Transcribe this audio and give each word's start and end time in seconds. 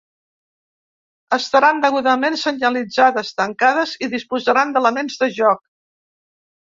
Estaran 1.35 1.81
degudament 1.83 2.37
senyalitzades, 2.43 3.29
tancades 3.41 3.93
i 4.07 4.09
disposaran 4.15 4.73
d’elements 4.79 5.21
de 5.25 5.29
joc. 5.37 5.61